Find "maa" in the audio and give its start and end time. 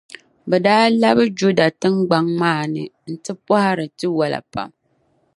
2.41-2.63